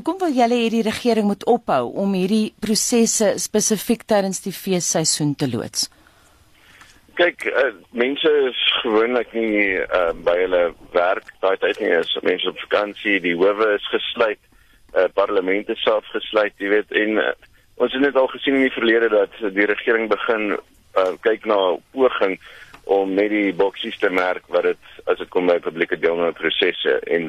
Hoekom 0.00 0.16
wil 0.16 0.30
julle 0.32 0.56
hê 0.56 0.68
die 0.72 0.80
regering 0.80 1.26
moet 1.28 1.42
ophou 1.44 1.90
om 2.00 2.14
hierdie 2.16 2.54
prosesse 2.64 3.34
spesifiek 3.36 4.06
tydens 4.08 4.38
die 4.40 4.52
feesseisoen 4.56 5.34
te 5.36 5.44
loods? 5.44 5.90
Kyk, 7.18 7.44
uh, 7.50 7.74
mense 7.92 8.32
is 8.46 8.62
gewoonlik 8.78 9.34
nie 9.36 9.76
uh, 9.82 10.14
by 10.24 10.38
hulle 10.38 10.62
werk 10.94 11.28
daai 11.44 11.60
tyd 11.60 11.82
nie, 11.84 11.92
as 11.98 12.14
mense 12.24 12.48
op 12.48 12.64
vakansie, 12.64 13.18
die 13.20 13.34
howe 13.36 13.68
is 13.74 13.90
gesluit, 13.92 14.40
uh, 14.94 15.04
parlemente 15.20 15.76
self 15.82 16.08
gesluit, 16.14 16.56
jy 16.56 16.72
weet, 16.78 16.96
en 16.96 17.20
uh, 17.20 17.36
ons 17.76 17.92
het 17.92 18.06
net 18.08 18.16
al 18.16 18.32
gesien 18.32 18.56
in 18.56 18.70
die 18.70 18.78
verlede 18.78 19.12
dat 19.12 19.36
die 19.52 19.68
regering 19.68 20.08
begin 20.08 20.54
uh, 20.56 21.12
kyk 21.28 21.44
na 21.44 21.60
poging 21.92 22.40
om 22.88 23.12
net 23.20 23.36
die 23.36 23.52
boksies 23.52 24.00
te 24.00 24.08
merk 24.08 24.48
wat 24.48 24.72
dit 24.72 24.92
as 25.12 25.20
dit 25.20 25.28
kom 25.28 25.52
by 25.52 25.60
publieke 25.60 26.00
deelname 26.00 26.32
prosesse 26.40 27.02
en 27.04 27.28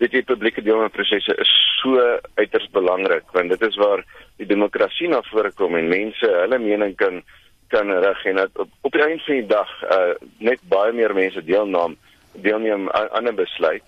dit 0.00 0.10
die 0.16 0.24
publieke 0.24 0.62
deelname 0.64 0.92
prosesse 0.94 1.34
is 1.42 1.52
so 1.80 2.00
uiters 2.40 2.68
belangrik 2.72 3.28
want 3.36 3.52
dit 3.52 3.62
is 3.68 3.76
waar 3.80 4.04
die 4.40 4.48
demokrasie 4.48 5.08
na 5.08 5.20
vore 5.28 5.52
kom 5.52 5.76
en 5.76 5.92
mense 5.92 6.30
hulle 6.36 6.58
mening 6.58 6.96
kan 6.96 7.22
kan 7.70 7.90
rig 8.04 8.24
en 8.26 8.40
dat 8.40 8.58
op, 8.58 8.70
op 8.80 8.92
die 8.92 9.02
einde 9.04 9.22
van 9.24 9.34
die 9.34 9.50
dag 9.50 9.74
uh, 9.82 10.14
net 10.38 10.62
baie 10.72 10.92
meer 10.92 11.14
mense 11.14 11.42
deelneem 11.44 11.98
deelneem 12.32 12.88
aan 12.90 13.28
'n 13.28 13.34
besluit. 13.34 13.82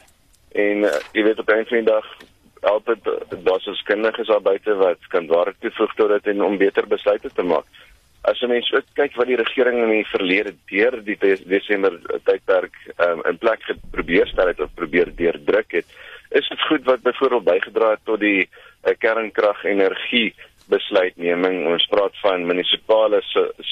En 0.52 0.84
uh, 0.86 0.90
jy 1.12 1.22
weet 1.22 1.38
op 1.38 1.46
die 1.46 1.54
einde 1.54 1.68
van 1.68 1.82
die 1.84 1.92
dag 1.92 2.06
altyd 2.60 3.02
daar's 3.44 3.66
ons 3.66 3.82
kinders 3.82 4.28
daar 4.28 4.42
buite 4.42 4.74
wat 4.74 5.06
kan 5.08 5.26
daar 5.26 5.54
toevoeg 5.58 5.94
tot 5.94 6.08
dit 6.08 6.26
en 6.26 6.44
om 6.44 6.58
beter 6.58 6.86
besluite 6.86 7.30
te 7.34 7.42
maak 7.42 7.66
as 8.28 8.38
jy 8.38 8.48
mens 8.50 8.70
ook 8.72 8.86
kyk 8.98 9.16
wat 9.18 9.30
die 9.30 9.38
regering 9.40 9.80
in 9.82 9.92
die 9.96 10.06
verlede 10.10 10.54
deur 10.70 10.98
die 11.06 11.16
Desember 11.50 11.96
tydperk 12.28 12.76
um, 12.98 13.22
in 13.26 13.38
plek 13.42 13.66
probeer 13.94 14.30
stel 14.30 14.52
het 14.52 14.62
of 14.62 14.70
probeer 14.78 15.10
deurdruk 15.18 15.74
het, 15.80 15.88
is 16.30 16.48
dit 16.48 16.68
goed 16.68 16.86
wat 16.86 17.02
byvoorbeeld 17.02 17.48
bygedra 17.48 17.90
het 17.96 18.04
tot 18.06 18.22
die 18.22 18.46
uh, 18.46 18.94
kernkrag-energie 18.98 20.30
besluitneming. 20.70 21.66
Ons 21.68 21.86
praat 21.90 22.14
van 22.22 22.46
munisipale 22.46 23.20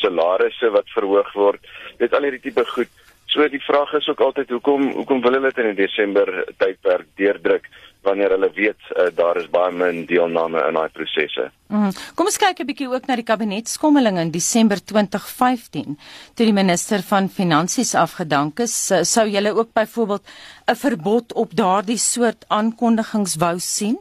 salarisse 0.01 0.71
wat 0.75 0.91
verhoog 0.97 1.31
word. 1.39 1.71
Dit 2.03 2.15
al 2.15 2.27
hierdie 2.27 2.43
tipe 2.49 2.67
goed. 2.75 2.91
So 3.31 3.47
die 3.49 3.63
vraag 3.63 3.93
is 3.95 4.09
ook 4.09 4.21
altyd 4.21 4.51
hoekom 4.51 4.93
hoekom 4.93 5.21
wil 5.23 5.33
hulle 5.33 5.53
dit 5.53 5.59
in 5.63 5.75
die 5.75 5.87
Desember 5.87 6.27
tydperk 6.59 7.07
deurdruk? 7.17 7.69
wanneer 8.03 8.33
hulle 8.35 8.49
weet 8.57 8.81
uh, 8.97 9.09
daar 9.15 9.37
is 9.37 9.49
baie 9.53 9.73
min 9.77 10.05
deelname 10.09 10.63
in 10.69 10.79
daai 10.79 10.89
prosesse. 10.97 11.51
Mm. 11.69 11.93
Kom 12.17 12.31
ons 12.31 12.41
kyk 12.41 12.63
'n 12.63 12.69
bietjie 12.71 12.89
ook 12.89 13.07
na 13.07 13.17
die 13.17 13.29
kabinetskommeling 13.29 14.19
in 14.19 14.33
Desember 14.33 14.81
2015 14.81 15.99
toe 16.35 16.47
die 16.47 16.57
minister 16.57 17.05
van 17.05 17.29
finansies 17.29 17.95
afgedank 17.95 18.61
is. 18.61 18.93
Sou 19.05 19.27
julle 19.29 19.53
ook 19.53 19.73
byvoorbeeld 19.73 20.25
'n 20.69 20.81
verbod 20.85 21.33
op 21.33 21.55
daardie 21.55 21.99
soort 21.99 22.45
aankondigings 22.49 23.37
wou 23.37 23.59
sien? 23.59 23.99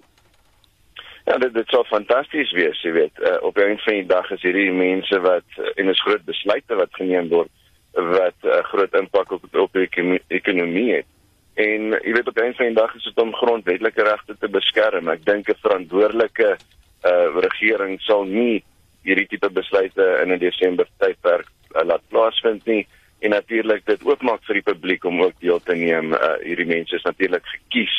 Ja, 1.26 1.38
dit 1.38 1.54
dit 1.54 1.68
sou 1.68 1.84
fantasties 1.86 2.52
wees, 2.52 2.82
jy 2.82 2.92
weet. 2.92 3.20
Uh, 3.20 3.38
op 3.44 3.58
'n 3.58 3.78
van 3.78 3.94
die 3.94 4.06
dag 4.06 4.32
is 4.32 4.42
hierdie 4.42 4.72
mense 4.72 5.20
wat 5.20 5.48
uh, 5.58 5.66
en 5.76 5.90
is 5.90 6.02
groot 6.02 6.26
besluite 6.26 6.76
wat 6.76 6.90
geneem 6.92 7.30
word 7.30 7.52
wat 7.94 8.38
'n 8.42 8.48
uh, 8.48 8.64
groot 8.64 8.94
impak 8.94 9.32
op 9.32 9.44
op 9.52 9.74
die 9.74 10.22
ekonomie 10.28 10.94
het. 10.94 11.06
En 11.54 11.82
jy 11.92 12.14
weet 12.14 12.28
op 12.28 12.38
'n 12.38 12.54
van 12.54 12.66
die 12.66 12.76
dag 12.76 12.96
is 12.96 13.04
dit 13.04 13.18
om 13.18 13.36
grondwetlike 13.36 14.04
regte 14.04 14.38
te 14.40 14.50
beskerm. 14.50 15.10
Ek 15.10 15.26
dink 15.26 15.50
'n 15.50 15.62
verantwoordelike 15.62 16.58
uh 17.04 17.40
regering 17.40 18.02
sal 18.02 18.24
nie 18.24 18.64
hierdie 19.04 19.28
tipe 19.28 19.50
besluite 19.50 20.20
in 20.24 20.32
'n 20.32 20.40
Desember 20.40 20.88
tydperk 20.98 21.48
uh, 21.76 21.84
laat 21.86 22.02
plaasvind 22.10 22.66
nie 22.66 22.88
en 23.20 23.30
natuurlik 23.30 23.86
dit 23.86 24.04
oopmaak 24.04 24.44
vir 24.44 24.54
die 24.54 24.68
publiek 24.72 25.04
om 25.06 25.22
ook 25.22 25.40
deel 25.40 25.60
te 25.60 25.76
neem. 25.76 26.14
Uh 26.14 26.38
hierdie 26.44 26.66
mense 26.66 26.96
is 26.96 27.04
natuurlik 27.04 27.46
gekies 27.46 27.96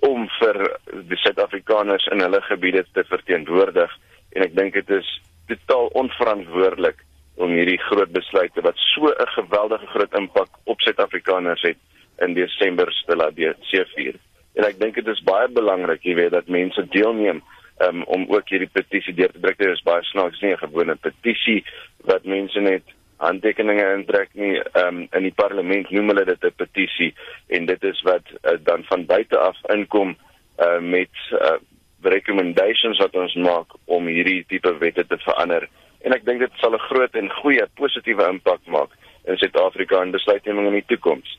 om 0.00 0.28
vir 0.38 0.78
die 1.08 1.16
Suid-Afrikaners 1.16 2.06
in 2.06 2.20
hulle 2.20 2.40
gebiede 2.40 2.84
te 2.92 3.04
verteenwoordig 3.04 3.98
en 4.32 4.42
ek 4.42 4.54
dink 4.54 4.74
dit 4.74 4.90
is 4.90 5.20
totaal 5.46 5.86
onverantwoordelik 5.86 7.02
om 7.36 7.50
hierdie 7.50 7.78
groot 7.78 8.12
besluite 8.12 8.60
wat 8.60 8.76
so 8.76 9.06
'n 9.06 9.34
geweldige 9.36 9.86
groot 9.86 10.14
impak 10.14 10.48
op 10.64 10.80
Suid-Afrikaners 10.80 11.62
het 11.62 11.78
in 12.18 12.34
Desember 12.34 13.02
te 13.06 13.16
laat 13.16 13.34
seëvier. 13.60 14.14
En 14.54 14.64
ek 14.64 14.78
dink 14.80 14.94
dit 14.94 15.06
is 15.06 15.22
baie 15.22 15.48
belangrik, 15.48 16.02
jy 16.02 16.14
weet, 16.14 16.30
dat 16.30 16.48
mense 16.48 16.86
deelneem 16.88 17.42
um, 17.86 18.02
om 18.02 18.26
ook 18.28 18.48
hierdie 18.48 18.70
petisie 18.72 19.14
deur 19.14 19.32
te 19.32 19.40
druk. 19.40 19.58
Dit 19.58 19.68
is 19.68 19.84
baie 19.86 20.02
snaaks 20.02 20.40
nie 20.40 20.52
'n 20.52 20.64
gewone 20.64 20.96
petisie 20.96 21.64
wat 22.04 22.24
mense 22.24 22.60
net 22.60 22.82
handtekeninge 23.16 23.86
intrek 23.94 24.28
nie. 24.34 24.60
Um, 24.74 25.06
in 25.12 25.22
die 25.22 25.36
parlement 25.36 25.90
noem 25.90 26.08
hulle 26.12 26.24
dit 26.24 26.44
'n 26.44 26.56
petisie 26.56 27.14
en 27.48 27.66
dit 27.66 27.84
is 27.84 28.02
wat 28.02 28.24
uh, 28.42 28.58
dan 28.64 28.84
van 28.84 29.06
buite 29.06 29.38
af 29.38 29.56
inkom 29.68 30.16
uh, 30.58 30.80
met 30.80 31.14
uh, 31.32 31.58
recommendations 32.02 32.98
wat 32.98 33.14
ons 33.14 33.34
maak 33.34 33.76
om 33.84 34.06
hierdie 34.06 34.44
tipe 34.48 34.78
wette 34.78 35.06
te 35.06 35.18
verander. 35.18 35.68
En 36.00 36.14
ek 36.16 36.24
dink 36.24 36.40
dit 36.40 36.52
sal 36.62 36.74
'n 36.74 36.86
groot 36.88 37.14
en 37.14 37.30
goeie 37.42 37.66
positiewe 37.74 38.28
impak 38.28 38.60
maak 38.66 38.90
in 39.24 39.36
Suid-Afrika 39.36 40.02
en 40.02 40.10
besluitneming 40.10 40.66
in 40.66 40.78
die 40.80 40.88
toekoms. 40.88 41.38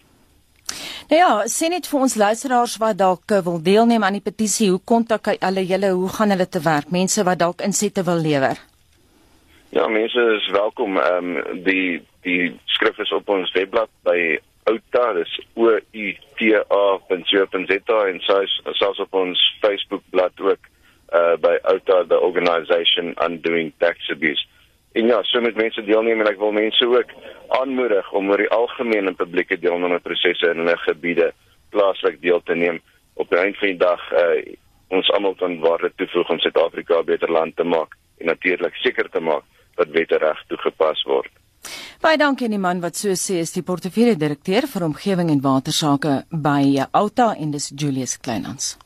Nou 1.10 1.20
ja, 1.20 1.48
sien 1.48 1.74
net 1.74 1.88
vir 1.88 2.00
ons 2.00 2.16
luisteraars 2.16 2.78
wat 2.78 2.98
dalk 2.98 3.32
eh, 3.32 3.42
wil 3.44 3.60
deelneem 3.62 4.04
aan 4.04 4.14
die 4.20 4.28
petisie, 4.30 4.70
hoe 4.70 4.80
kontak 4.86 5.26
hulle 5.26 5.66
julle, 5.66 5.90
hoe 5.92 6.10
gaan 6.10 6.30
hulle 6.30 6.48
te 6.48 6.62
werk? 6.64 6.92
Mense 6.92 7.24
wat 7.24 7.40
dalk 7.40 7.62
insette 7.62 8.04
wil 8.04 8.22
lewer. 8.22 8.56
Ja, 9.72 9.88
mense 9.88 10.22
is 10.38 10.48
welkom. 10.52 10.98
Ehm 10.98 11.36
um, 11.36 11.64
die 11.64 12.02
die 12.22 12.60
skrif 12.66 12.98
is 13.00 13.12
op 13.12 13.30
ons 13.30 13.52
webblad 13.52 13.90
by 14.04 14.40
outa, 14.70 15.14
dis 15.14 15.38
o 15.56 15.72
u 15.92 16.14
t 16.38 16.52
a.co.za 16.54 18.00
en 18.08 18.20
selfs 18.22 19.00
op 19.00 19.14
ons 19.14 19.40
Facebook 19.62 20.04
bladsy 20.10 20.42
ook 20.42 20.70
uh 21.12 21.36
by 21.38 21.58
outa 21.64 22.06
the 22.08 22.20
organization 22.20 23.16
undoing 23.26 23.74
tax 23.78 24.10
abuse. 24.10 24.46
En 24.92 25.08
ja, 25.08 25.24
so 25.24 25.42
met 25.42 25.56
mense 25.56 25.84
deelneem 25.84 26.20
en 26.20 26.28
ek 26.28 26.40
wil 26.40 26.52
mense 26.52 26.88
ook 26.88 27.12
aanmoedig 27.60 28.12
om 28.12 28.30
oor 28.30 28.44
die 28.44 28.52
algemeen 28.52 29.08
in 29.08 29.16
publieke 29.16 29.60
deelname 29.60 30.00
prosesse 30.00 30.52
in 30.52 30.64
hulle 30.64 30.78
gebiede 30.84 31.32
plaaslik 31.72 32.20
deel 32.22 32.42
te 32.44 32.56
neem 32.56 32.82
op 33.14 33.30
die 33.30 33.40
einde 33.40 33.58
van 33.60 33.72
die 33.72 33.80
dag 33.80 34.04
uh, 34.12 34.56
ons 34.92 35.12
almal 35.16 35.36
kan 35.40 35.60
waarde 35.64 35.92
toevoeg 35.96 36.30
om 36.30 36.40
Suid-Afrika 36.40 37.00
'n 37.00 37.06
beter 37.06 37.32
land 37.32 37.56
te 37.56 37.64
maak 37.64 37.96
en 38.20 38.26
natuurlik 38.26 38.76
seker 38.76 39.10
te 39.10 39.20
maak 39.20 39.44
dat 39.76 39.88
wette 39.96 40.18
reg 40.18 40.44
toegepas 40.48 41.04
word. 41.04 41.32
Baie 42.02 42.18
dankie 42.18 42.46
aan 42.46 42.56
die 42.58 42.60
man 42.68 42.82
wat 42.82 42.96
so 42.98 43.16
sê 43.16 43.40
is 43.46 43.54
die 43.54 43.64
portefeulje 43.64 44.18
direkteur 44.18 44.68
vir 44.68 44.84
omgewing 44.84 45.30
en 45.30 45.42
watersake 45.42 46.24
by 46.30 46.84
Outa 46.92 47.36
en 47.36 47.52
dis 47.52 47.72
Julius 47.76 48.18
Kleinhans. 48.18 48.78